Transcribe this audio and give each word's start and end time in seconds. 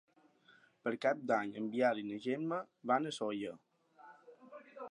Per 0.87 0.93
Cap 1.03 1.19
d'Any 1.31 1.51
en 1.61 1.67
Biel 1.75 2.01
i 2.03 2.07
na 2.09 2.17
Gemma 2.25 2.59
van 2.93 3.05
a 3.05 3.13
Sóller. 3.21 3.53